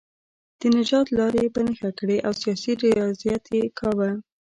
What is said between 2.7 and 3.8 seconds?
ریاضت یې